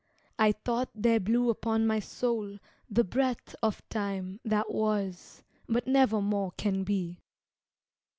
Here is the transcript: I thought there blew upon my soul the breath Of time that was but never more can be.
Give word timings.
I 0.39 0.53
thought 0.53 0.89
there 0.95 1.19
blew 1.19 1.51
upon 1.51 1.85
my 1.85 1.99
soul 1.99 2.57
the 2.89 3.03
breath 3.03 3.55
Of 3.61 3.87
time 3.87 4.39
that 4.43 4.73
was 4.73 5.43
but 5.69 5.85
never 5.85 6.19
more 6.19 6.53
can 6.57 6.83
be. 6.83 7.19